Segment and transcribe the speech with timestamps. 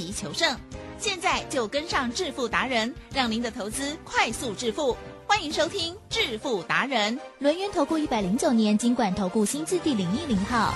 [0.00, 0.56] 及求胜。
[0.98, 4.96] 现在就跟上致富达人，让您的投资快速致富。
[5.26, 7.16] 欢迎收听《致富达人》。
[7.38, 10.74] 轮源投顾一百零九年金管投顾新字第零一零号。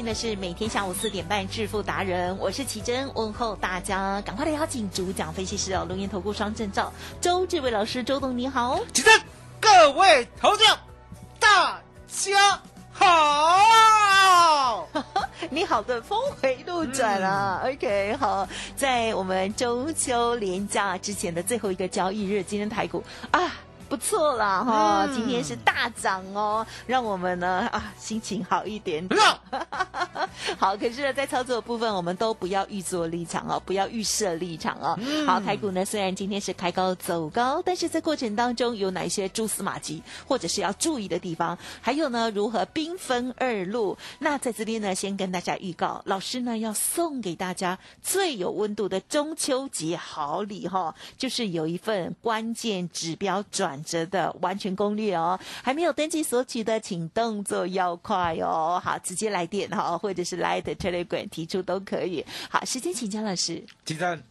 [0.00, 6.90] 持续锁定的是每天下午四点半《致富达人》，我是奇珍，问候大家，赶快来邀请主讲分析师哦，龙岩投顾双证照
[7.20, 8.80] 周志伟老师，周董你好。
[8.94, 9.20] 奇珍，
[9.60, 10.64] 各位投资，
[11.38, 14.88] 大家好。
[15.50, 23.52] 你好的峰回路转啊、o k 好，在我们中秋连假之前的最后一个交易日，今天台股啊。
[24.00, 29.20] 不错了哈，嗯今天是大涨哦，让我们呢啊心情好一点点。
[30.56, 34.98] 好，可是呢，在操作的部分，我们都不要预做立场哦，不要预设立场哦。
[35.02, 43.98] 嗯好，台股呢虽然今天是开高走高，但是在过程当中有哪一些蛛丝马迹，或者是要注意的地方，还有呢如何兵分二路？
[44.18, 55.38] 那在这边呢，先跟大家预告，老师呢要送给大家最有温度的中秋节好礼哈、就是有一份关键指标转折的完全攻略哦。
[55.62, 58.80] 还没有登记索取的，请动作要快哦。
[58.82, 62.24] 好，直接来电哈，或者是来的 Telegram 提出都可以。
[62.48, 63.64] 好，时间请江老师。
[63.84, 64.22] 起身。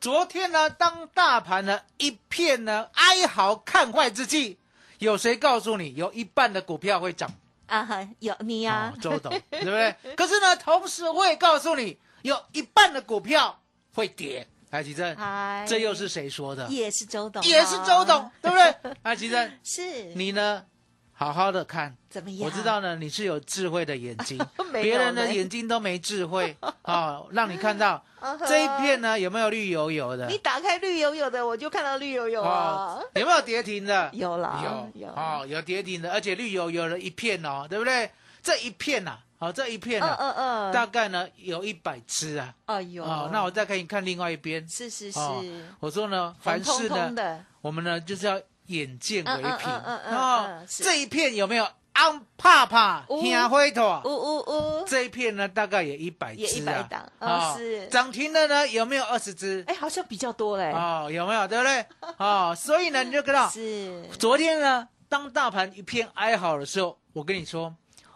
[0.00, 4.56] 昨天呢，当大盘呢一片呢哀嚎看坏之际，
[4.98, 7.28] 有谁告诉你有一半的股票会涨？
[7.66, 9.94] 啊哈，有你呀、哦，周董， 对不对？
[10.16, 13.60] 可是呢，同时我也告诉你，有一半的股票
[13.92, 14.46] 会跌。
[14.70, 16.66] 哎，奇珍，嗨，这又是谁说的？
[16.68, 18.92] 也是周董，也是周董，， 对不对？
[19.02, 19.82] 哎，奇珍，是
[20.14, 20.64] 你呢？
[21.12, 22.40] 好好的看，怎么样？
[22.44, 24.38] 我知道呢，你是有智慧的眼睛
[24.72, 28.04] 别人的眼睛都没智慧啊， 让你看到
[28.46, 30.38] 这一片呢有没有绿油油的你？
[30.38, 34.08] 打开绿油油的，我就看到绿油油啊哦，，有没有跌停的？
[34.12, 34.62] 有啦，
[34.94, 38.08] 有有哦，有跌停的，而且绿油油的一片哦，对不对？
[38.40, 42.52] 这一片呐，好，这一片呢啊，嗯嗯，大概呢有一百只啊。
[42.66, 44.66] 哎呦，哦，那我再给你看另外一边。
[44.68, 45.44] 是是是，哦，
[45.80, 49.70] 我说呢，凡事呢，我们呢就是要眼见为凭。
[49.70, 54.00] 嗯嗯这一片有没有安怕怕呜听灰头？
[54.04, 59.64] 呜呜呜，这一片呢，大概也一百只啊，也100档哦哦是涨停的呢，有没有二十只？
[59.68, 61.46] 哎，好像比较多嘞，哦，有没有？
[61.46, 61.86] 对不对？
[62.18, 67.74] 哦，所以呢，你就看到是，昨天呢，当大盘一片哀嚎的时候，我跟你说，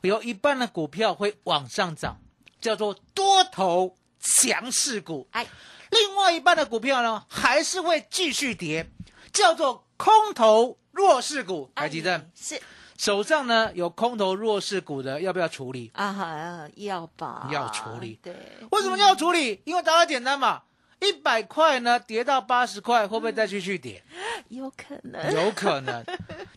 [0.08, 2.20] 有一半的股票会往上涨，
[2.60, 5.46] 叫做多头强势股；哎，
[5.90, 8.90] 另外一半的股票呢，还是会继续跌，
[9.32, 11.70] 叫做空头弱势股。
[11.74, 12.60] 台积电哎是
[12.98, 15.90] 手上呢有空头弱势股的，要不要处理？
[15.94, 18.34] 啊哈，要吧，要处理对，
[18.70, 19.60] 为什么要处理？
[19.64, 20.62] 因为答案简单嘛。
[21.02, 24.02] 一百块呢，跌到八十块，会不会再继续跌？
[24.48, 26.04] 有可能，有可能。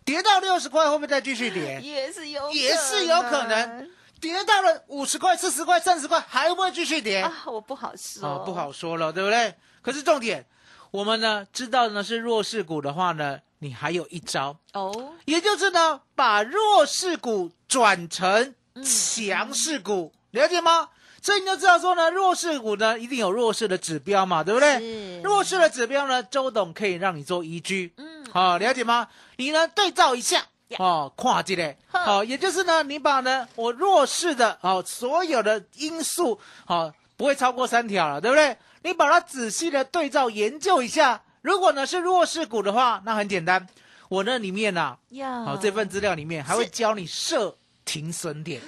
[0.04, 1.80] 跌到六十块，会不会再继续跌？
[1.82, 3.90] 也是有，也是有可能。
[4.22, 7.22] 跌到了五十块、四十块、三十块，还会继续跌？
[7.22, 9.54] 啊，我不好说，哦，不好说了，对不对？
[9.82, 10.46] 可是重点，
[10.92, 20.90] 我们呢知道呢是弱势股的话呢，你还有一招，哦，也就是呢把弱势股转成强势股，了解吗？
[21.26, 25.20] 所以你就知道说呢，弱势股呢一定有弱势的指标嘛，对不对？
[25.24, 27.92] 弱势的指标呢，周董可以让你做依据。
[27.98, 29.08] 嗯，好、了解吗？
[29.38, 30.46] 你呢对照一下
[30.78, 38.56] 哦，跨界嘞，呵好、也就是呢，你把呢我弱势的哦所有的因素哦不会超过三条了，对不对？
[38.84, 43.66] 你把它仔细的对照研究一下，如果呢是弱势股的话，那很简单，
[44.10, 48.62] 我那里面呐、要好、这份资料里面还会教你设停损点。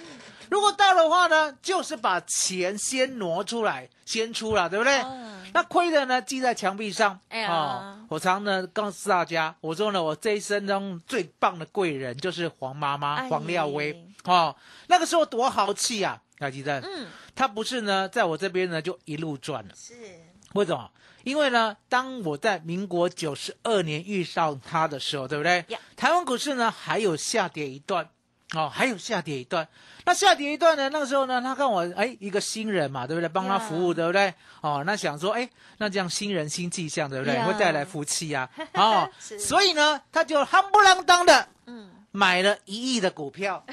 [0.49, 5.01] 如果到的话呢，就是把钱先挪出来，先出了，对不对？
[5.01, 7.19] 嗯那亏的呢，记在墙壁上。
[7.29, 14.05] 哎呀哦，我常呢告诉大家，我说呢，我这一生中最棒的贵人就是黄妈妈、哎黄廖威。
[14.25, 14.55] 哦，
[14.87, 16.21] 那个时候多豪气啊！
[16.37, 19.73] 台积电，嗯，他不是呢，在我这边呢就一路赚了。
[19.73, 19.95] 是
[20.53, 20.91] 为什么？
[21.23, 25.65] 因为呢，当我在民国九十二年遇上他的时候，对不对？
[25.95, 28.07] 台湾股市呢还有下跌一段，
[28.55, 29.67] 哦，还有下跌一段。
[30.05, 33.27] 那下跌一段呢，那个时候呢，他看我哎一个新人嘛，对不对？
[33.27, 34.33] 帮他服务，呀对不对？
[34.61, 35.49] 哦，那想说哎，
[35.79, 37.35] 那这样新人新气象，对不对？
[37.35, 43.65] 呀会带来福气啊， 哦，所以呢，他就夯不啷当的嗯买了一亿的股票，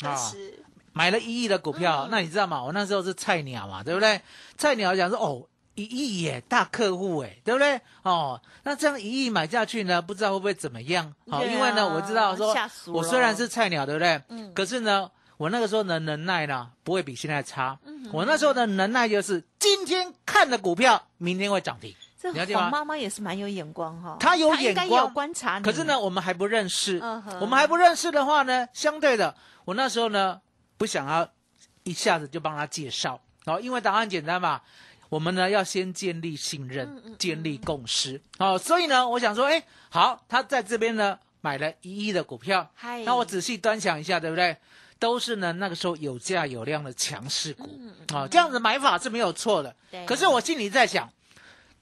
[0.00, 0.64] 啊 是
[0.94, 2.62] 买了一亿的股票，嗯那你知道吗？
[2.64, 4.20] 我那时候是菜鸟嘛，对不对？
[4.56, 5.46] 菜鸟讲说哦。
[5.74, 7.80] 一亿耶，大客户哎，对不对？
[8.02, 11.12] 哦，那这样一亿买下去呢，不知道会不会怎么样？
[11.26, 12.54] 哦，啊因为呢，我知道说，
[12.86, 14.22] 我虽然是菜鸟，对不对？
[14.28, 17.78] 嗯可是呢，我那个时候的能耐呢，不会比现在差。
[17.84, 21.94] 嗯我那时候的能耐就是，今天看的股票，明天会涨停。
[22.20, 25.64] 这黄妈妈也是蛮有眼光哈，她有眼光观察你。
[25.64, 27.00] 可是呢，我们还不认识。
[27.02, 29.34] 嗯哼我们还不认识的话呢，相对的，
[29.64, 30.40] 我那时候呢，
[30.76, 31.28] 不想要
[31.82, 34.60] 一下子就帮他介绍哦，因为答案简单嘛。
[35.12, 36.88] 我们呢要先建立信任，
[37.18, 38.56] 建立共识哦。
[38.56, 44.56] 所以呢，我想说，哎，好，他在这边呢买了一亿的股票，嗨那我仔细端详一下，对不对？
[44.98, 47.78] 都是呢那个时候有价有量的强势股
[48.14, 49.76] 啊哦，这样子买法是没有错的。
[50.06, 51.06] 可是我心里在想，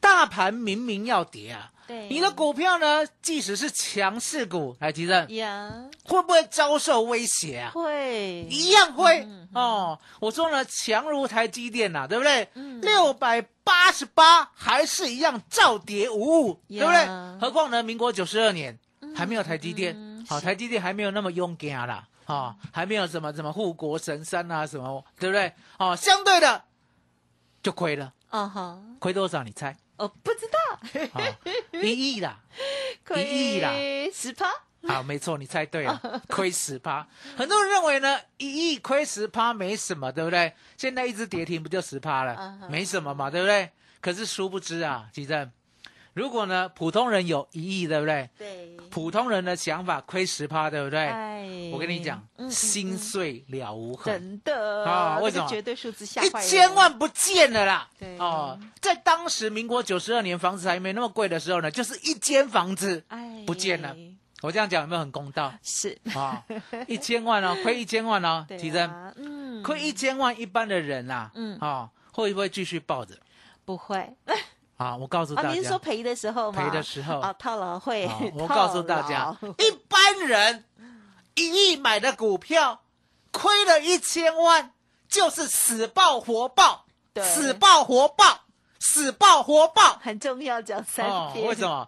[0.00, 7.72] 大盘明明要跌啊，对你的股票呢，即使是强势股，来提正，呀会不会遭受威胁啊？
[7.75, 9.98] 会一样会、嗯哦。
[10.20, 12.48] 我说呢，强如台积电呐、对不对？
[12.54, 17.06] 嗯六百八十八还是一样照跌无误，对不对？
[17.40, 18.78] 何况呢，民国九十二年
[19.16, 25.52] 还没有台积电，好、台积电还没有那么勇敢啦，哦，还没有什么什么护国神山啊，什么，对不对？
[25.78, 26.62] 哦，相对的
[27.62, 29.42] 就亏了，啊哈，亏多少？
[29.42, 29.76] 你猜？
[30.00, 31.37] 哦，不知道， 哦，
[31.82, 32.41] 一亿啦。
[33.17, 33.70] 一亿啦
[34.12, 34.47] 十趴，
[34.88, 37.06] 好，没错，你猜对了， 亏十趴。
[37.37, 40.52] 很多人认为呢，一亿亏十趴没什么，对不对？
[40.76, 43.70] 现在一只跌停不就十趴了没什么嘛，对不对？
[44.00, 45.50] 可是殊不知啊，吉正，
[46.20, 48.28] 如果呢普通人有一亿，对不对？
[48.37, 51.00] 对，普通人的想法亏十趴，对不对？
[51.06, 54.12] 哎我跟你讲，心嗯碎了无痕。
[54.12, 57.88] 真的这个啊为什么绝对数字吓一坏人千万不见了啦！
[57.99, 63.96] 对哦，在当时民国九十二年房子还没那么贵的时候呢，就是一间房子哎不见了。
[64.43, 65.50] 我这样讲有没有很公道？
[65.62, 66.44] 是，啊，
[66.87, 73.14] 一千万哦， 亏一千万哦，对提真，啊，嗯，亏一千万，一般的人呐，嗯啊，会不会继续抱着？
[73.64, 74.14] 不会
[74.81, 75.43] 啊，我告诉啊？
[75.43, 76.65] 大家，您是说赔的时候吗？
[76.65, 80.65] 赔的时候啊，套牢会啊，我告诉 大家，一般人
[81.35, 82.81] 一亿买的股票，
[83.31, 84.73] 亏了一千万，
[85.06, 88.41] 就是死抱活抱，对死抱活抱，
[88.79, 89.99] 死抱活抱。
[90.00, 91.06] 很重要，讲三。
[91.35, 91.69] 为什？
[91.69, 91.87] 么？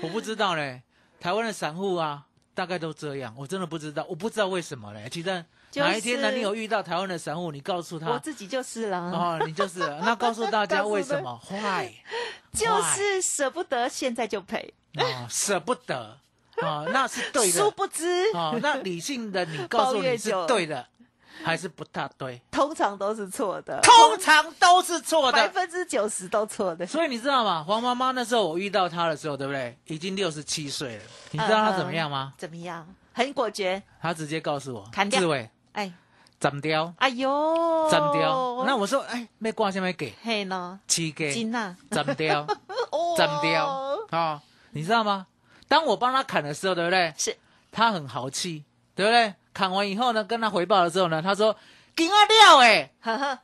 [0.00, 0.82] 我不知道嘞。
[1.20, 2.24] 台湾的散户啊，
[2.54, 5.06] 大概都这样，我真的不知道，我不知道为什么嘞。
[5.12, 11.90] 其实就是哪一天呢，你有遇到台湾的散户，你告诉他，我自己就是了，哦，你就是了 那告诉大家为什么坏
[12.52, 16.18] 就是舍不得，现在就赔，哦，舍不得
[16.58, 18.04] 哦，那是对的殊不知，
[18.34, 18.58] 哦。
[18.62, 20.86] 那理性的你告诉你是对的，
[21.42, 22.42] 还是不大对？
[22.50, 25.48] 通常都是错的，通常都是错的百。
[25.48, 26.86] 分之九十都错的。
[26.86, 27.64] 所以你知道吗？
[27.66, 29.74] 黄妈妈那时候我遇到她的时候，对不对？
[29.86, 31.02] 已经六十七岁了。
[31.30, 32.34] 你知道她怎么样吗？
[32.36, 32.86] 怎么样？
[33.14, 35.92] 很果决，她直接告诉我，砍掉志伟哎，
[36.40, 38.64] 斩掉，哎呦，斩掉。
[38.66, 40.12] 那我说，哎，没挂下面给？
[40.22, 41.32] 嘿呢，七给。
[41.32, 42.46] 金呐，斩 掉。
[42.90, 43.14] 哦。
[43.16, 43.66] 斩掉？
[44.10, 45.26] 啊、你知道吗？
[45.68, 47.14] 当我帮他砍的时候，对不对？
[47.16, 47.36] 是。
[47.70, 48.64] 他很豪气，
[48.94, 49.34] 对不对？
[49.54, 51.56] 砍完以后呢，跟他回报的时候呢，他说
[51.96, 53.38] ：“给我料哎，呵呵，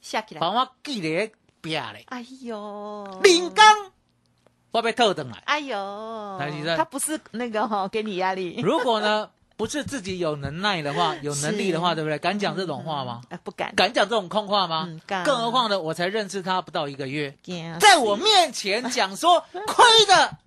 [0.00, 3.92] 下起来，把我记咧壁咧，哎呦，林刚，
[4.70, 5.38] 我被偷等来。
[5.46, 6.38] 哎呦，
[6.76, 9.30] 他不是那个哈，给你压力，如果呢，
[9.60, 12.18] 不是自己有能耐的话，有能力的话，对不对？
[12.18, 13.20] 敢讲这种话吗？
[13.28, 14.86] 哎，不敢，敢讲这种空话吗？
[14.88, 17.34] 嗯敢更何况呢，我才认识他不到一个月，
[17.78, 20.38] 在我面前讲说 亏的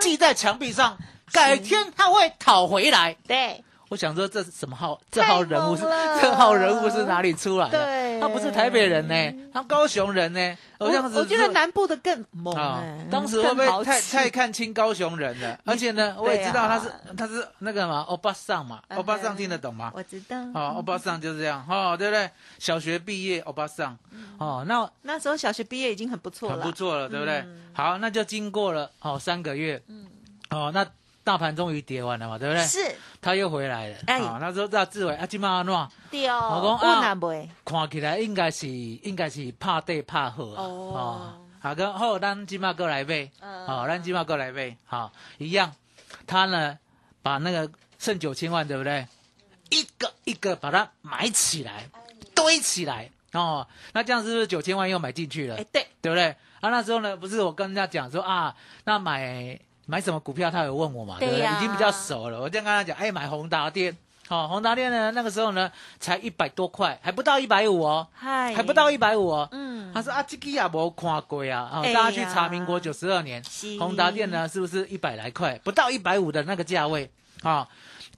[0.00, 0.96] 记在墙壁上，
[1.30, 3.14] 改天他会讨回来。
[3.28, 5.00] 对，我想说这是什么号？
[5.10, 5.82] 这号人物是
[6.20, 7.84] 这号人物是哪里出来的？
[7.84, 10.56] 对他不是台北人呢，他高雄人呢。
[10.78, 12.54] 我这样子我觉得南部的更猛
[13.10, 15.58] 当时会不会太太看清高雄人了？
[15.64, 19.92] 而且呢，我也知道他是他是那个嘛，欧巴桑嘛，欧巴桑听得懂吗？
[19.94, 22.28] 我知道，哦，欧巴桑就是这样，哦，对不对？
[22.58, 23.96] 小学毕业，欧巴桑，
[24.38, 27.70] 哦，那那时候小学毕业已经很不错了，很不错了，对不对嗯？
[27.72, 30.06] 好，那就经过了哦三个月，嗯
[30.50, 30.84] 哦，那
[31.24, 32.64] 大盘终于跌完了嘛，对不对？
[32.64, 32.94] 是。
[33.20, 34.20] 他又回来了，哎。
[34.20, 35.88] 啊，那时候在志伟啊，今晚安怎？
[36.10, 37.18] 对哦，我讲
[37.64, 40.92] 看起来应该是应该是拍底拍好啊，哦。
[40.94, 43.66] 哦，好个好，咱今麦过来买，嗯。
[43.66, 45.72] 好，咱今麦过来买，好，一样，
[46.26, 46.78] 他呢
[47.22, 49.06] 把那个剩九千万，对不对？
[49.70, 51.88] 一个一个把它买起来，
[52.34, 55.56] 堆起来，哦，那这样是不是九千万又买进去了？
[55.56, 56.36] 哎对，对不对？
[56.60, 58.54] 啊，那时候呢，不是我跟人家讲说啊，
[58.84, 61.42] 那买买什么股票，他有问我嘛，对不对？
[61.42, 61.56] 对？
[61.56, 63.96] 已经比较熟了，我这样跟他讲，哎，买宏达电，
[64.28, 69.48] 好、宏达电呢，那个时候呢才一百多块，还不到一百五哦，嗨，还不到一百五哦。
[69.52, 73.42] 嗯，他说啊，这个也没看过啊，哦哎，大家去查民国九十二年
[73.78, 77.10] 宏达电呢，是不是一百来块，不到一百五的那个价位。
[77.42, 77.68] 啊、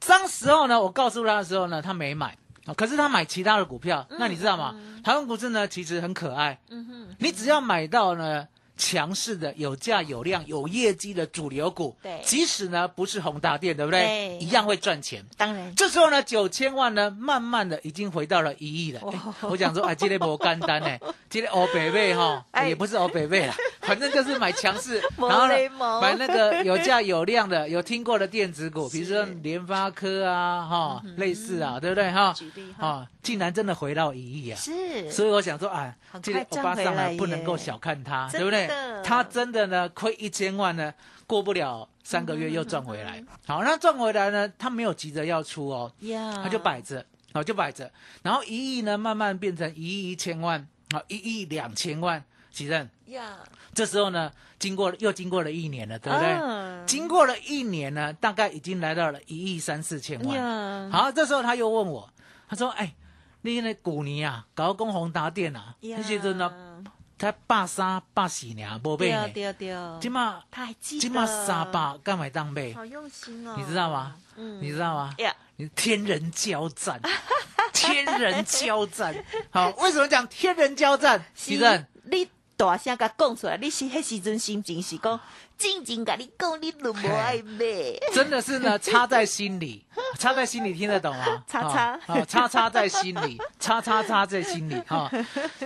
[0.07, 2.37] 当时候呢，我告诉他的时候呢，他没买。
[2.67, 4.75] 啊，可是他买其他的股票，那你知道吗？
[5.05, 12.21] 台湾股市呢，其实很可爱，嗯哼，你只要买到呢强势的、有价有量、有业绩的主流股，对。
[12.23, 14.01] 即使呢不是宏达电，对不对？
[14.03, 14.39] 对。
[14.39, 15.25] 一样会赚钱。
[15.37, 19.01] 当然，这时候呢，九千万呢，慢慢的已经回到了一亿了。
[19.11, 19.19] 哎
[19.49, 20.99] 我讲说，啊，今天不干单呢，
[21.31, 22.67] 今 天欧北贝哈，哎。
[22.67, 25.55] 也不是欧北贝了， 反正就是买强势，然后呢
[26.03, 32.11] 买那个有价有量的、有听过的电子股， 比如说是联发科啊，哈，类似啊，对不对？
[32.11, 32.35] 哈？
[32.37, 34.59] 举例哈，啊，竟然真的回到一亿啊！
[34.59, 39.03] 是，所以我想说，哎很，这个欧巴桑呢回来不能够小看他，真对不对的？
[39.03, 40.93] 他真的呢亏一千万呢，
[41.27, 43.23] 过不了三个月又赚回来。
[43.47, 47.91] 好，那赚回来呢，他没有急着要出哦，呀，他就摆着，好就摆着，
[48.23, 52.89] 然后一亿呢慢慢变成一亿一千万，好一亿两千万，几任？
[53.07, 53.39] 呀，
[53.75, 56.29] 这时候呢，经过又经过了一年了，对不对？
[56.29, 60.37] 嗯经过了一年呢，大概已经来到了一亿三四千万。
[60.37, 62.09] 呀，好，这时候他又问我，
[62.49, 62.95] 他说：“哎，
[63.43, 66.85] 你那古尼啊，搞公宏达电啊，呀那些阵呢，
[67.19, 74.15] 才百三八四年无买对呢，对对，今嘛他还记得，今嘛三八干买当买，好用心哦，你知道吗？
[74.37, 75.15] 嗯你知道吗？
[75.19, 77.01] 呀，你天人交战，
[77.73, 79.15] 天人交战。
[79.51, 81.25] 好，为什么讲天人交战？
[81.35, 85.19] 徐正你大声甲讲出来，你是迄时阵心情是讲，
[85.59, 87.65] 静静甲你讲，你都无爱买，
[88.13, 89.85] 真的是呢，插在心里，
[90.19, 91.43] 插在心里听得懂吗？
[91.47, 95.11] 插插啊，啊插插在心里，插插插在心里哈，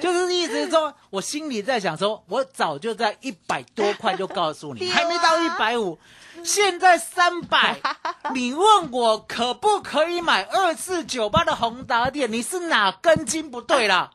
[0.00, 5.98] 就是意思是说，我心里在想说，我早就在一百多块就告诉你， 还没到一百五。
[6.44, 7.78] 现在三百，
[8.32, 12.32] 你问我可不可以买二四九八的宏达店？
[12.32, 14.10] 你是哪根筋不对啦？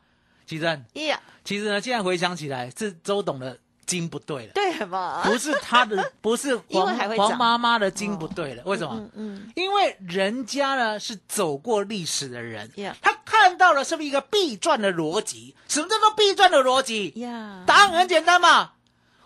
[0.48, 0.64] 其实，
[1.06, 4.52] 呀，其实呢，现在回想起来，是周董的筋不对了。
[4.54, 5.22] 对嘛？
[5.24, 8.64] 不是他的， 不是黄黄妈妈的筋不对了。
[8.66, 8.96] 为什么？
[8.96, 12.70] 嗯嗯，因为人家呢是走过历史的人
[13.02, 15.56] 他看到了是不是一个必赚的逻辑？
[15.68, 17.10] 什么叫做必赚的逻辑？
[17.18, 18.72] 呀，答案很简单嘛，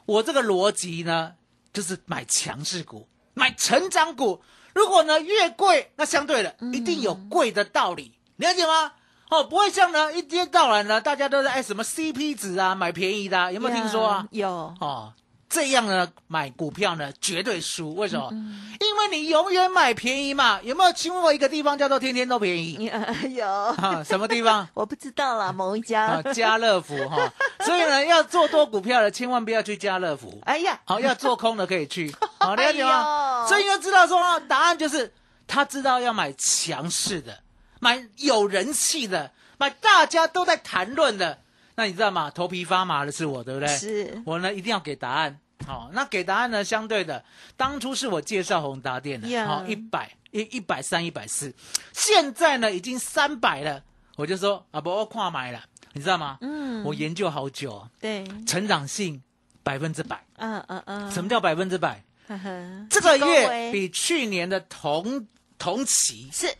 [0.06, 1.34] 我这个逻辑呢，
[1.74, 4.42] 就是买强势股，买成长股。
[4.74, 8.94] 如果呢越贵，那相对的嗯一定有贵的道理，了解吗？
[9.30, 14.26] 哦，不会像呢一天到晚呢，大家都在哎什么 CP 值啊，买便宜的啊、有没有听说啊？
[14.32, 15.14] 有，哦，
[15.48, 18.28] 这样呢买股票呢绝对输，为什么？
[18.32, 20.60] 嗯因为你永远买便宜嘛。
[20.64, 22.86] 有没有听过一个地方叫做天天都便宜？
[22.86, 24.68] 呀 有，啊，什么地方？
[24.74, 27.32] 我不知道啦，某一啊家，，家乐福哈。
[27.66, 30.40] 所以呢， 要做多股票的，千万不要去家乐福。
[30.46, 33.44] 哎呀，好，要做空的可以去，好了解吗？
[33.44, 35.12] 哎所以要知道说啊，答案就是
[35.46, 37.38] 他知道要买强势的，
[37.80, 41.42] 买有人气的，蛮大家都在谈论的。
[41.76, 42.30] 那你知道吗？
[42.30, 43.68] 头皮发麻的是我，对不对？
[43.70, 45.40] 是我呢一定要给答案。
[45.68, 47.24] 好、那给答案呢，相对的，
[47.58, 51.54] 当初是我介绍宏达电的，呀好一百一一百三一百四，
[51.94, 53.84] 现在呢已经三百了，
[54.16, 55.62] 我就说啊不，我跨买了，
[55.94, 56.38] 你知道吗？
[56.42, 59.22] 嗯我研究好久，对，成长性
[59.62, 60.24] 百分之百。
[60.38, 62.04] 嗯嗯嗯，什么叫百分之百？
[62.30, 62.88] 呵呵？
[62.90, 66.56] 这个月比去年的同同期是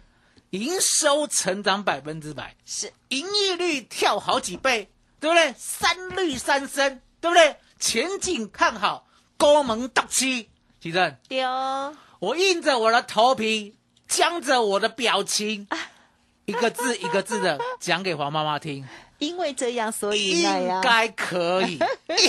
[0.52, 4.90] 营收成长百分之百，是，盈利率跳好几倍，
[5.20, 5.54] 对不对？
[5.58, 7.56] 三率三升，对不对？
[7.80, 9.06] 前景看好，
[9.38, 10.50] 高门大气。
[10.82, 11.46] 其正，丢，
[12.20, 13.76] 我硬着我的头皮，
[14.08, 15.68] 僵着我的表情，
[16.46, 18.88] 一个字一个字的 讲给黄妈妈听，
[19.18, 21.78] 因为这样，所以那应，该可以，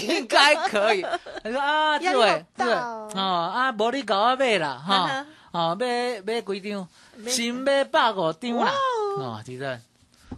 [0.03, 1.03] 应该可以。
[1.43, 3.23] 他说啊，志伟，压力好志伟，哦哦
[3.55, 5.09] 啊，无你搞阿妹啦，哈。
[5.11, 8.73] 嗯，哦，买买几张，买新买百五张啦，
[9.19, 9.81] 哇哦，其实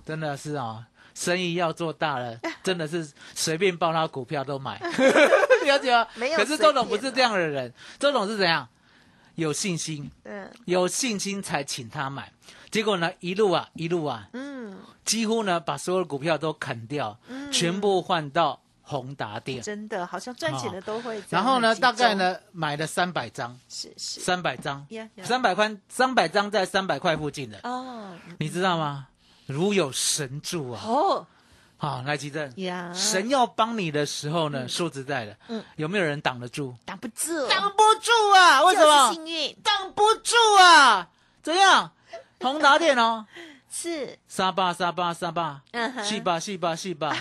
[0.06, 4.80] 真的是哦，生意要做大了，真的是随便报他股票都买，
[5.64, 6.06] 了解吗？
[6.14, 8.66] 没有可是周董不是这样的人，周董是怎样？
[9.34, 10.50] 有信心，嗯。
[10.66, 12.32] 有信心才请他买，
[12.70, 17.18] 结果呢，一路啊，一路啊，嗯，几乎呢把所有的股票都砍掉，
[17.50, 19.62] 全部换到宏达店。
[19.62, 24.20] 真的好像赚钱的都会然后呢，大概呢买了三百张，是是。
[24.20, 24.86] 三百张。
[25.24, 28.12] 三百块，三百张在三百块附近的，哦。
[28.38, 29.08] 你知道吗？
[29.46, 30.80] 如有神助啊！
[30.84, 31.26] 哦。
[31.76, 35.64] 好，来吉正，呀，神要帮你的时候呢，说实在的，嗯。
[35.76, 36.74] 有没有人挡得住？
[36.84, 38.62] 挡不住，挡不住啊！
[38.62, 39.12] 为什就是么？
[39.12, 39.56] 幸运。
[39.64, 41.08] 挡不住啊！
[41.42, 41.90] 怎样？
[42.40, 43.26] 宏达电哦，
[43.68, 44.16] 是。
[44.28, 46.04] 沙巴沙巴沙巴，嗯哼。
[46.04, 47.12] 四八四八四八，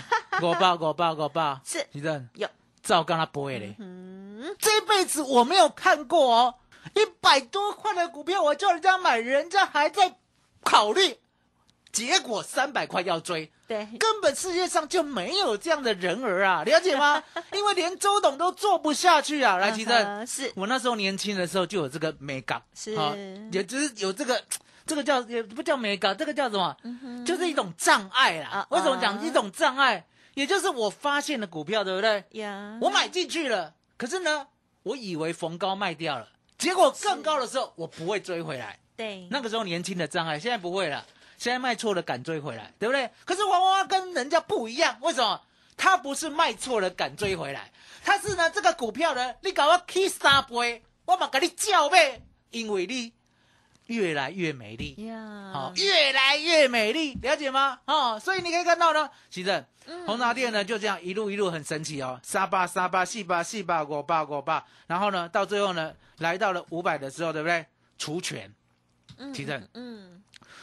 [0.42, 2.48] 五八五八五八，是吉正有
[2.82, 3.74] 照跟他不会嘞。
[3.78, 6.54] 嗯这辈子我没有看过哦，
[6.94, 10.16] 一百多块的股票我叫人家买，人家还在
[10.64, 11.18] 考虑
[11.92, 17.22] 结果三百块要追，对，根本世界上就没有这样的人儿啊，了解吗？
[17.54, 19.56] 因为连周董都做不下去啊。
[19.58, 23.14] 来，奇正，是我那时候年轻的时候就有这个美感，是啊
[23.52, 24.42] 也就是有这个。
[24.84, 26.76] 这个叫也不叫美感，这个叫什么？
[27.24, 28.66] 就是一种障碍啦。
[28.70, 30.04] 为什么啊讲一种障碍？
[30.34, 32.24] 也就是我发现的股票，对不对？
[32.30, 34.46] 呀，我买进去了，可是呢，
[34.82, 38.78] 我以为逢高卖掉了，结果更高的时候我不会追回来。
[38.96, 41.06] 对，那个时候年轻的障碍，现在不会了，
[41.38, 43.10] 现在卖错了敢追回来，对不对？
[43.24, 45.40] 可是娃娃跟人家不一样，为什么？
[45.74, 47.72] 他不是卖错了敢追回来，
[48.04, 53.12] 他是呢这个股票呢，你搞我 K 三倍，我嘛给你叫呗，因为你
[53.92, 54.94] 越来越美丽。
[55.06, 57.78] 呀，好、越来越美丽，了解吗？
[57.84, 59.64] 哦，所以你可以看到呢，其实
[60.06, 67.66] 红茶店呢就这样一路一路很神奇哦，三八三八四八四八五八五八，然后呢到最后呢来到了五百的时候，对不对？
[67.98, 68.50] 除权，
[69.34, 69.68] 其实。
[69.74, 70.22] 嗯，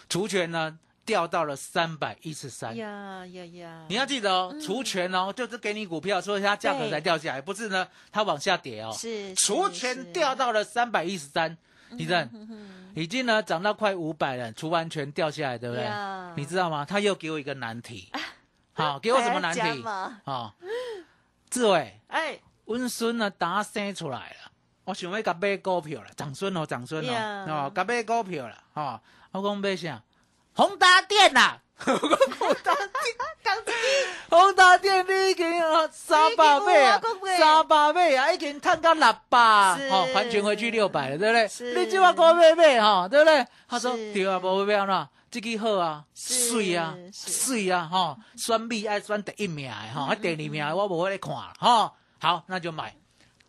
[0.10, 2.76] 除权呢掉到了三百一十三。
[2.76, 8.92] 呀呀呀，你要记得哦，除权哦，就是给你股票，所以它价格才掉下来，不是呢它往下跌哦。
[8.98, 11.58] 是除权掉，到了三百一十三，
[11.98, 12.30] 地震
[13.00, 15.90] 已经呢涨到快五百了，除完全掉下来，对不对？
[16.36, 16.84] 你知道吗？
[16.84, 18.12] 他又给我一个难题，
[18.74, 19.62] 好，给我什么难题？
[19.62, 20.54] 加吗好，
[21.50, 24.52] 志伟，哎，温孙呢打生出来了，
[24.84, 27.46] 我想要甲买股票了，长孙哦，长孙哦，呀。
[27.48, 29.00] 哦，甲买股票了，哦，
[29.32, 30.04] 我讲买啥？
[30.60, 32.92] 宏达电啦，刚才
[34.30, 37.02] 宏达电你已经哦三百倍啊
[37.38, 39.88] 三百倍啊，已经探到六百，是。
[39.88, 41.76] 哦，还钱回去六百了，对不对？
[41.86, 43.48] 你就要给我买买哈，对不对？
[43.70, 44.14] 他说是。
[44.14, 52.94] 对啊，无买哪，这个好啊，水啊，水啊，哈，选米爱选第一名的哈，啊第二名的我无咧看哈，好，那就买，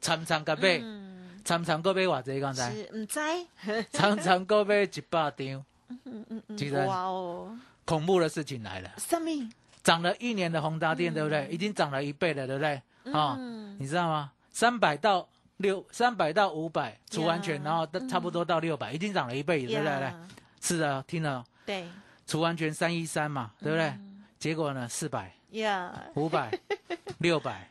[0.00, 3.18] 参参个买，嗯，参参个买偌济刚才，是唔知，
[3.90, 5.64] 参参个买一百张，
[6.04, 8.90] 嗯嗯嗯其实哇哦，恐怖的事情来了。
[8.98, 9.50] 生命？
[9.82, 11.48] 涨了一年的宏达电，对不对？
[11.50, 12.82] 已经涨了一倍了，对不对？
[13.12, 13.36] 啊、
[13.78, 14.30] 你知道吗？
[14.50, 19.84] 三百到六，三百到五百除完全，然后差不多到六百，已经涨了一倍，对不对？
[19.84, 20.14] 来
[20.60, 21.88] 是的，听了，对
[22.26, 23.92] 除完全三一三嘛，对不对？
[24.38, 26.50] 结果呢，四百、呀，五百、
[27.18, 27.70] 六百、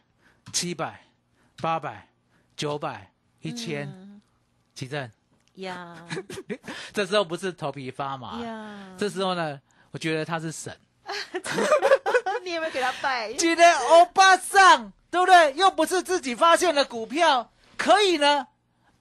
[0.51, 0.99] 七百、
[1.61, 2.07] 八百、
[2.55, 3.87] 九百、一千，
[4.73, 5.09] 奇正，
[5.61, 5.95] 呀。
[6.93, 9.59] 这时候不是头皮发麻，呀，这时候呢，
[9.91, 10.75] 我觉得他是神。
[12.43, 13.33] 你有没有给他拜？
[13.33, 15.53] 今天欧巴桑，对不对？
[15.55, 18.47] 又不是自己发现的股票，可以呢，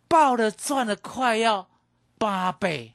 [0.08, 1.68] 爆了赚了快要
[2.18, 2.94] 八倍，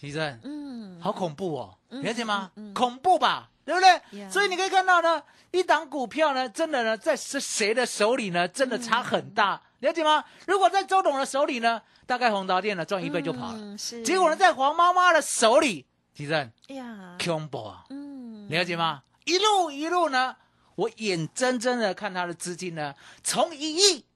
[0.00, 2.50] 其实嗯，好恐怖哦，了解吗？
[2.56, 2.74] 嗯嗯。
[2.74, 4.28] 恐怖吧，对不对？
[4.28, 5.22] 所以你可以看到呢，
[5.52, 10.24] 一档股票呢，真的呢，在是谁的手里呢，真的差很大，了解吗？
[10.46, 16.32] 如果在周董的手里呢，大概宏达店呢赚一倍就跑了，嗯是，结果呢，在黄妈妈的手里，其实
[16.68, 17.84] 呀，恐怖啊。
[17.90, 19.02] 嗯，了解吗？
[19.26, 20.34] 一路一路呢，
[20.74, 24.06] 我眼睁睁的看他的资金呢，从一亿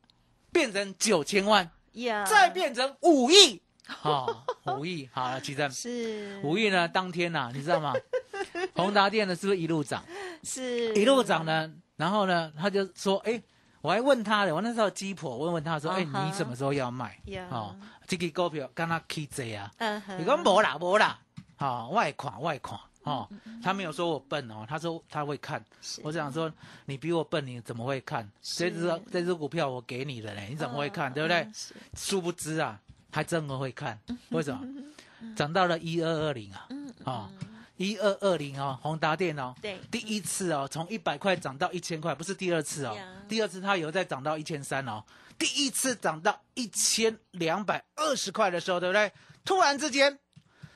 [0.51, 3.61] 变成九千万，呀，再变成五亿，
[4.03, 4.43] 哦，
[4.79, 6.41] 五亿，好了，其实是。
[6.43, 7.93] 五亿呢，当天呐、你知道吗？
[8.75, 10.03] 宏达电呢是不是一路涨，
[10.43, 10.95] 是。
[10.95, 11.71] 一路涨呢？
[11.97, 13.43] 然后呢，他就说，哎，
[13.81, 17.19] 我还问他的，我那时候鸡婆，我问问他说，哎，你什么时候要卖？
[17.27, 17.47] 呀。
[17.51, 21.19] 哦，这个股票跟他 K J 啊，嗯哼，你讲没啦没啦，
[21.57, 23.29] 好、外款外款哦，
[23.63, 25.65] 他没有说我笨哦，他说他会看。
[26.03, 26.53] 我想说，
[26.87, 28.29] 你比我笨，你怎么会看？
[28.43, 31.13] 这只这只股票我给你的嘞，你怎么会看？
[31.13, 31.49] 对不对？
[31.95, 32.79] 殊不知啊，
[33.11, 33.99] 还真的会看。
[34.31, 34.67] 为什么？
[35.35, 37.29] 涨到了一二二零啊，嗯哦，
[37.79, 42.97] 一二二零哦，宏达电哦，对第一次哦，从一百块涨到一千块，不是第二次哦，
[43.29, 45.03] 第二次它有再涨到一千三哦，
[45.39, 49.11] 第一次涨到一千两百二十块的时候，对不对？
[49.45, 50.19] 突然之间，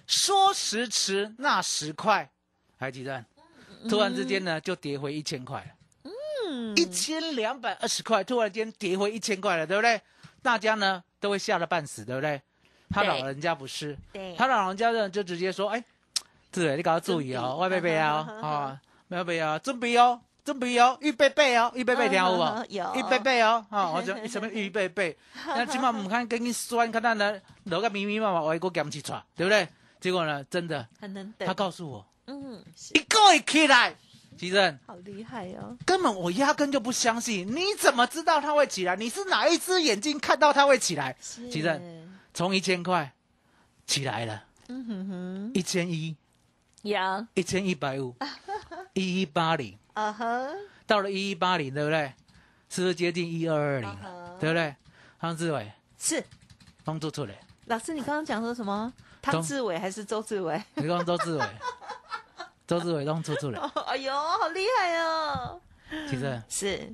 [0.07, 2.31] 说时迟那时快，
[2.79, 3.25] 还记得？
[3.89, 5.67] 突然之间呢，就跌回一千块了。
[6.05, 10.01] 嗯一千两百二十块，突然间跌回一千块了，对不对？
[10.41, 12.41] 大家呢都会吓得半死，对不对？
[12.91, 15.83] 他老人家不是，对，他老人家呢就直接说：“哎，
[16.53, 22.65] 志伟，你搞要注意哦，外贝贝啊，啊， 外贝啊，准备哦，准备哦，预备备哦，预备备听 有无？
[22.69, 25.17] 有预备备哦，哈，我讲什么预备备？
[25.47, 29.67] 那起码唔看跟你酸，看到呢，落个密密麻麻，我一个减起出，对不对？
[30.01, 33.95] 结果呢，真的，很能等，他告诉我，嗯，是一个一起来，
[34.37, 38.97] 奇正好厉害哦，根本我压根就不相信，你怎么知道它会起来？
[38.97, 41.17] 你是哪一只眼睛看到它会起来？
[41.23, 41.81] 是其实
[42.35, 43.13] 从一千块
[43.87, 46.17] 起来了，嗯哼哼，一千一，
[46.83, 48.15] 呀，一千一百五，
[48.95, 50.49] 一一八零，啊哈，
[50.87, 52.13] 到了一一八零，对不对？
[52.69, 53.99] 是不是接近一二二零？
[54.41, 54.75] 对不对？
[55.21, 56.23] 汤志伟是
[56.85, 57.35] 帮助出来，
[57.67, 58.93] 老师，你刚刚讲说什么？
[59.21, 60.61] 汤志伟还是周志伟？
[60.75, 61.47] 你刚周志伟，
[62.67, 65.61] 周志伟弄出出来， 哎呦，好厉害哦！
[66.11, 66.93] 其实是，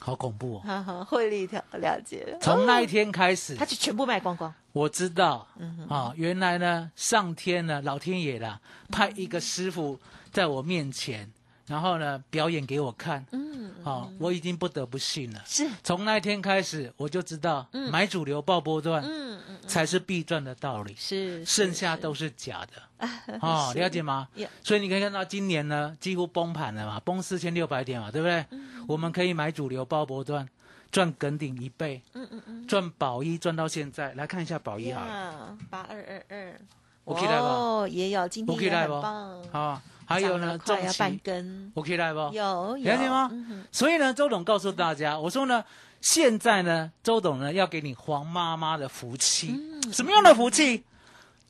[0.00, 0.62] 好恐怖哦。
[0.64, 2.36] 哈哈，汇率调了解。
[2.40, 4.52] 从那一天开始他，就全部卖光光。
[4.72, 8.60] 我知道嗯啊，原来呢，上天呢，老天爷啦，
[8.90, 10.00] 派一个师傅
[10.32, 11.30] 在我面前，
[11.70, 13.24] 然后呢，表演给我看。
[13.30, 15.40] 嗯，哦，我已经不得不信了。
[15.46, 17.88] 是，从那一天开始，我就知道嗯。
[17.92, 23.08] 买主流爆波段嗯嗯，才是必赚的道理，是，剩下都是假的。
[23.40, 24.26] 哦， 了解吗？
[24.34, 24.48] 呀？
[24.64, 28.44] 所以你可以看到今年呢，几乎崩盘了嘛，崩四千六百点嘛，对不对？
[28.88, 30.48] 我们可以买主流爆波段，
[30.90, 36.60] 赚梗顶一倍，嗯嗯嗯，赚宝一赚到现在，来看一下宝一好了，八二二二，
[37.04, 37.46] 我可以来吧。
[37.46, 39.42] 哦，也有，今天也很棒。
[39.52, 42.18] 啊，还有呢，重快要半，根，我可以来不？
[42.32, 45.64] 有有了解吗嗯所以呢，周董告诉大家，我说呢，
[46.00, 50.84] 现在呢，周董呢要给你黄妈妈的福气，嗯什么样的福气？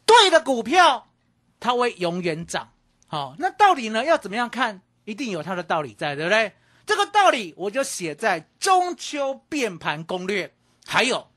[0.05, 1.07] 对的股票，
[1.59, 2.70] 它会永远涨。
[3.07, 4.83] 好，那到底呢要怎么样看？
[5.05, 6.53] 一定有它的道理在，对不对？
[6.85, 10.53] 这个道理我就写在中秋变盘攻略，
[10.87, 11.29] 还有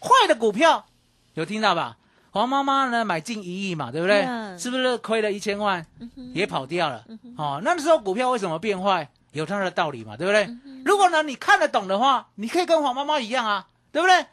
[0.00, 0.86] 坏的股票，
[1.34, 1.98] 有听到吧？
[2.36, 4.20] 黄妈妈呢买进一亿嘛，对不对
[4.58, 7.02] 是不是亏了一千万，嗯也跑掉了？
[7.38, 9.08] 哦，那时候股票为什么变坏？
[9.32, 10.46] 有它的道理嘛，对不对？
[10.84, 14.26] 如果呢你看得懂的话，你可以跟黄妈妈一样啊，对不对？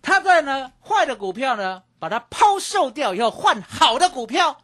[0.00, 4.58] 他在呢坏的股票呢，把它抛售掉以后换好的股票，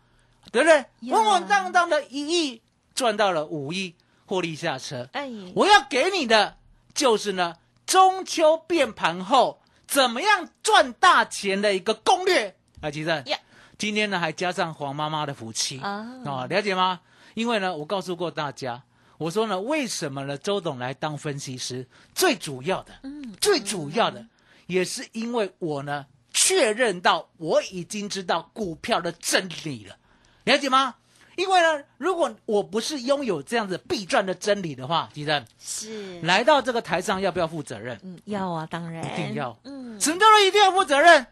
[0.53, 2.63] 对不对稳稳当当的一亿
[2.95, 5.09] 赚到了五亿，获利下车。
[5.13, 6.57] 哎，我要给你的
[6.95, 12.55] 就是呢，中秋变盘后怎么样赚大钱的一个攻略。
[12.81, 13.39] 啊，吉正 Yeah
[13.79, 17.01] 今天呢还加上黄妈妈的福气啊哦，了解吗？
[17.35, 18.83] 因为呢，我告诉过大家，
[19.19, 20.37] 我说呢，为什么呢？
[20.37, 24.27] 周董来当分析师，最主要的，嗯最主要的，
[24.67, 29.97] 也是因为我呢确认到我已经知道股票的真理了，
[30.45, 30.97] 了解吗？
[31.37, 37.99] 因为呢，如果我不是拥有这样子必赚的真理的话，吉正是，来到这个台上要不要负责任？
[38.03, 41.27] 嗯，要啊，当然一定要嗯，什么叫做一定要负责任？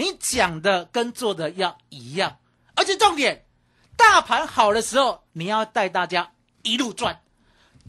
[0.00, 2.38] 你讲的跟做的要一样，
[2.74, 3.44] 而且重点，
[3.98, 6.32] 大盘好的时候，你要带大家
[6.62, 7.14] 一路赚；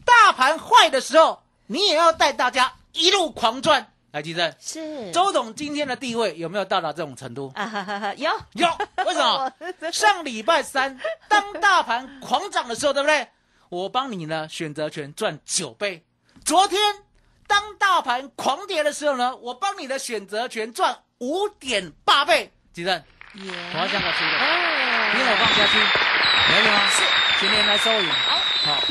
[0.04, 3.94] 大盘坏的时候，你也要带大家一路狂赚。
[4.10, 7.50] 来，吉正，是周董今天的地位有没有到达这种程度？
[7.54, 8.68] 啊哈哈哈，有有，
[9.06, 9.50] 为什么？
[9.90, 13.26] 上礼拜三，当大盘狂涨的时候，对不对？
[13.70, 16.04] 我帮你呢选择权赚九倍。
[16.44, 16.78] 昨天
[17.46, 22.50] 当大盘狂跌的时候呢，我帮你的选择权赚五点八倍。
[22.72, 22.92] 吉正，
[23.34, 25.78] 耶，我要这样出的，哦你让我放下去，
[26.48, 26.74] 可以吗？
[26.90, 27.04] 是，
[27.38, 28.08] 全年来收银。
[28.64, 28.82] 好，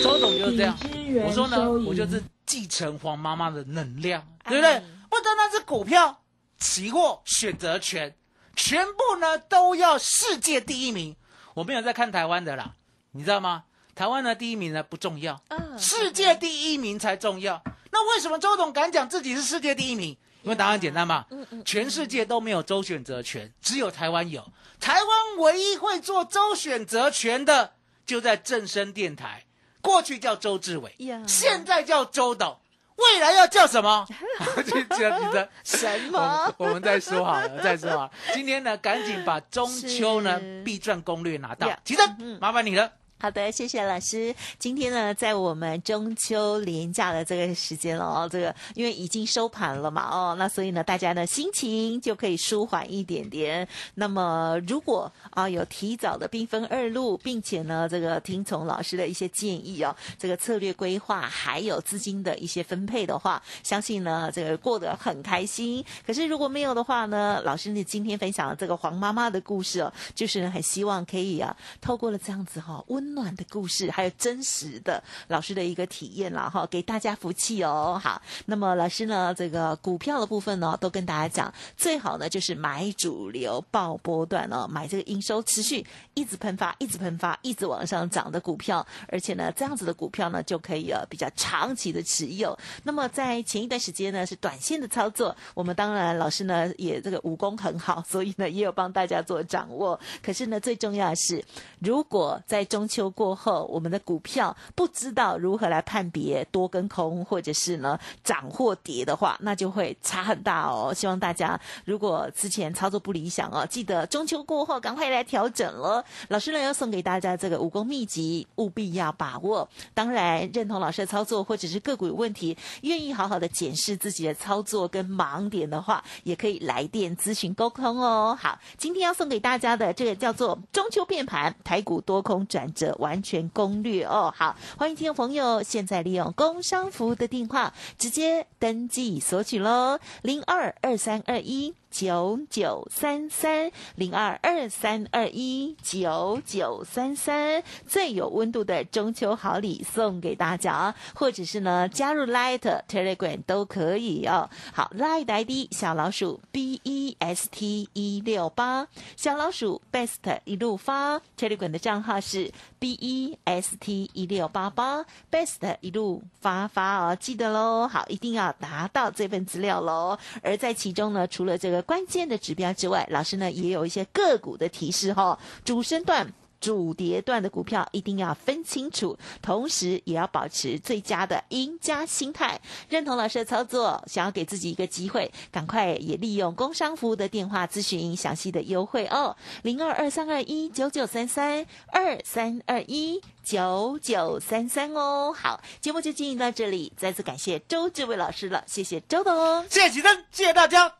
[0.00, 0.78] 周总就是这样。
[1.26, 4.82] 我说呢，我就是继承黄妈妈的能量，对不对哎？
[5.08, 6.22] 不单单是股票、
[6.60, 8.14] 期货、选择权，
[8.54, 11.16] 全部呢都要世界第一名。
[11.54, 12.74] 我没有在看台湾的啦，
[13.10, 13.64] 你知道吗？
[13.96, 17.60] 台湾的第一名呢不重要，嗯世界第一名才重要。
[17.90, 20.16] 那为什么周董敢讲自己是世界第一名？
[20.42, 21.26] 因为答案简单嘛，
[21.64, 24.46] 全世界都没有周选择权，只有台湾有。
[24.80, 27.72] 台湾唯一会做周选择权的，
[28.06, 29.44] 就在正声电台，
[29.82, 32.58] 过去叫周志伟呀，现在叫周董，
[32.96, 34.06] 未来要叫什么？
[34.66, 35.48] 就这样子。
[35.62, 36.54] 什么？
[36.56, 38.10] 我们再说好了，再说好了。
[38.32, 41.78] 今天呢，赶紧把中秋呢必赚攻略拿到呀。
[41.84, 42.90] 其实嗯麻烦你了。
[43.22, 44.34] 好的，谢谢老师。
[44.58, 53.68] 今天呢，在我们中秋连假的这个时间了哦，这个因为已经收盘了嘛哦，那所以呢，大家呢心情就可以舒缓一点点。
[53.94, 65.84] 那么如果啊有提早的兵分二路，并且呢这个听从老师的一些建议哦，这个策略规划还有资金的一些分配的话，相信呢这个过得很开心。
[66.06, 78.00] 可是如果没有的话呢，老师你今天分享的这个黄妈妈的故事哦，就是很希望可以啊，透过了这样子哈、温暖的故事，还有真实的老师的一个体验了哈，给大家福气哦。
[78.02, 92.58] 好，那么老师呢，这个股票的部分呢，都跟大家讲，最好呢就是买主流爆波段哦，买这个营收持续一直喷发、一直喷发、一直往上涨的股票，而且呢，这样子的股票呢，就可以呃比较长期的持有。
[92.82, 99.98] 那么在前一段时间呢，是短线的操作，我们当然老师呢也这个武功很好，所以呢也有帮大家做掌握。
[100.22, 101.44] 可是呢，最重要的是，
[101.78, 110.92] 如果在中秋过后，我们的股票不知道如何来判别多跟空，或者是呢涨或跌的话，那就会差很大哦。
[110.92, 116.04] 希望大家如果之前操作不理想哦，记得中秋过后赶快来调整了。
[116.28, 119.68] 老师呢要送给大家这个武功秘籍，务必要把握。
[119.94, 128.36] 当然认同老师的操作，或者是个股有问题，愿意好好的检视自己的操作跟盲点的话，也可以来电咨询沟通哦。
[128.40, 134.32] 好，今天要送给大家的这个叫做中秋变盘台股多空转折完全攻略哦。
[134.36, 141.74] 好，欢迎听众朋友现在利用工商服务的电话直接登记索取喽，零二二三二一。
[141.90, 154.48] 九九三三零二二三二一九九三三，最有温度的中秋好礼送给大家，或者是呢加入 Light Telegram 都可以哦。
[154.72, 164.08] 好，Light ID 小老鼠 B E S T 一六八，小老鼠 Best 一路发 Telegram 的账号是 B E S T
[164.14, 167.88] 一六八八，Best 一路发发哦，记得喽。
[167.88, 170.16] 好，一定要拿到这份资料喽。
[170.40, 171.79] 而在其中呢，除了这个。
[171.82, 182.60] 关键的指标之外，老师呢也有一些个股的提示哈，主升段、主跌段的股票一定要分清楚，同时也要保持最佳的赢家心态。
[182.88, 195.34] 认同老师的操作，想要给自己一个机会，赶快也利用工商服务的电话咨询详细的优惠哦，零二二三二一九九三三二三二一九九三三哦。
[195.34, 200.99] 好，节目就进行到这里，再次感谢周志伟老师了，谢谢周董，谢谢启登，谢谢大家。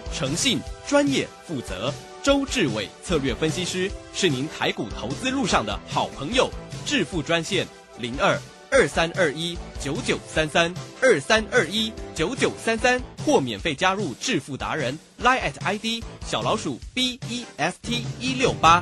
[0.13, 6.49] 诚信、专业、负责，周志伟策略分析师是您台股投资路上的好朋友。
[6.85, 7.67] 致富专线
[7.99, 8.39] 零二
[8.71, 18.81] 二三二一九九三三二三二一九九三三，或免费加入致富达人 line at ID 小老鼠 B E S T 一六八。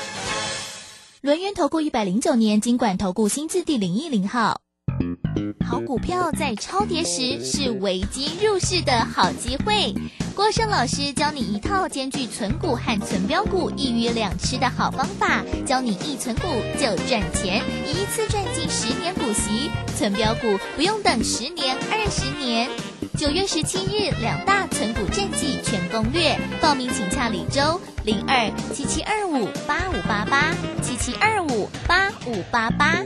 [1.21, 4.59] 轮源投顾一百零九年经管投顾新字第零一零号，
[5.63, 9.93] 好股票在超跌时是危机入市的好机会。
[10.35, 16.47] 郭胜老师教你一套兼具存股和存标股一鱼两吃的好方法，教你一存股
[16.79, 22.67] 就赚钱，一次赚进十年股息，存标股不用等十年二十年。
[23.15, 33.03] 九月十七日两大存股战绩全攻略，报名请洽李周零二七七二五八五八八七七二五八五八八。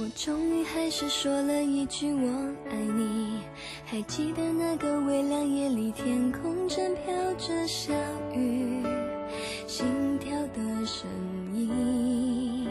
[0.00, 2.28] 我终于还是说了一句我
[2.70, 3.40] 爱你，
[3.90, 7.94] 还记得那个微凉夜里，天空正飘着小
[8.34, 8.84] 雨，
[9.66, 11.08] 心跳的声
[11.54, 12.68] 音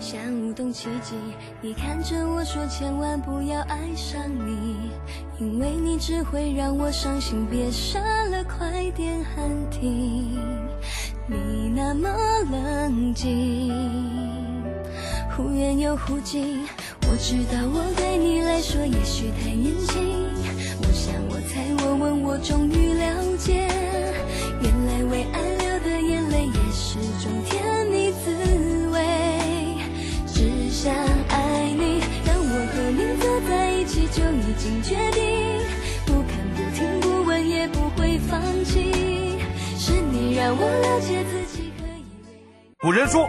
[0.00, 1.14] 像舞动奇迹。
[1.60, 4.90] 你看着我说，千万不要爱上你，
[5.38, 7.46] 因为你只会让我伤心。
[7.50, 8.00] 别傻
[8.30, 10.34] 了，快点喊停，
[11.28, 12.08] 你那么
[12.50, 13.70] 冷静，
[15.36, 16.64] 忽远又忽近。
[17.02, 20.02] 我知道我对你来说也许太年轻，
[20.80, 23.68] 我想我猜我问我终于了解，
[24.62, 28.96] 原来为爱流的眼泪也是种甜蜜滋味。
[30.26, 30.94] 只想
[31.28, 35.60] 爱你，让我和你走在一起就已经决定，
[36.06, 39.38] 不看不听不问也不会放弃。
[39.76, 42.02] 是你让我了解自己可以。
[42.80, 43.28] 古人说。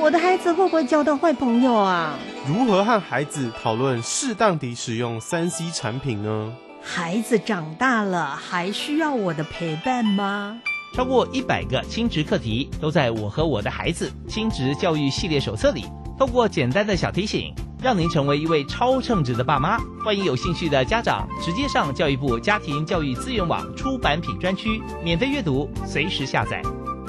[0.00, 2.18] 我的孩子会不会交到坏朋友啊？
[2.46, 6.52] 如何和孩子讨论适当地使用三 C 产品呢？
[6.82, 10.58] 孩子长大了，还需要我的陪伴吗？
[10.94, 15.84] 超过一百个亲职课题都在我和我的孩子亲职教育系列手册里，
[16.18, 19.78] 透过简单的小提醒，让您成为一位超称职的爸妈。
[20.04, 26.62] 欢迎有兴趣的家长直接上教育部家庭教育资源网出版品专区免费阅读，随时下载。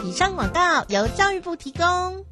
[0.04, 2.26] 以上广告由教育部提供。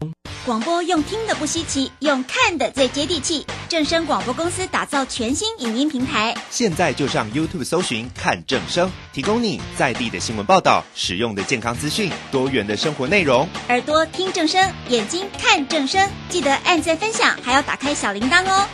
[0.45, 3.45] 广播用听的不稀奇，用看的最接地气。
[3.67, 13.45] 正声广播公司打造全新影音平台，现在就上 YouTube 搜寻“看正声”，提供你在地的新闻报道、实用的健康资讯、多元的生活内容。
[13.67, 18.65] 耳朵听正声，眼睛看正声，记得按赞分享，还要打开小铃铛哦。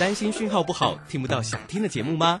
[0.00, 2.40] 担心讯号不好，听不到想听的节目吗？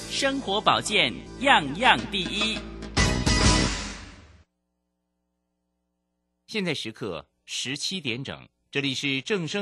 [0.11, 2.59] 生活保健样样第一。
[6.47, 9.49] 现在时刻十七点整，这里是正声。